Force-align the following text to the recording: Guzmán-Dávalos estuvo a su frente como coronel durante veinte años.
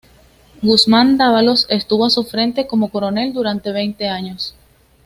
Guzmán-Dávalos 0.63 1.67
estuvo 1.69 2.05
a 2.05 2.09
su 2.09 2.23
frente 2.23 2.65
como 2.65 2.89
coronel 2.89 3.33
durante 3.33 3.71
veinte 3.71 4.07
años. 4.07 4.55